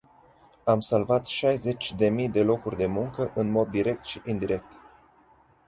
Am 0.63 0.79
salvat 0.79 1.25
șaizeci 1.25 1.93
de 1.95 2.09
mii 2.09 2.29
de 2.29 2.43
locuri 2.43 2.75
de 2.75 2.85
muncă, 2.85 3.31
în 3.35 3.51
mod 3.51 3.67
direct 3.69 4.03
și 4.03 4.21
indirect. 4.25 4.69